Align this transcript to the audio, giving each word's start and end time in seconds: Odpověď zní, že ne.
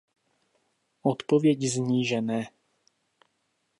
Odpověď 1.01 1.61
zní, 1.61 2.05
že 2.05 2.21
ne. 2.21 2.47